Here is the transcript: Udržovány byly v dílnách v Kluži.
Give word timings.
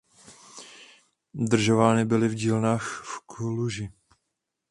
Udržovány 1.33 2.05
byly 2.05 2.27
v 2.27 2.33
dílnách 2.33 3.01
v 3.05 3.19
Kluži. 3.25 3.89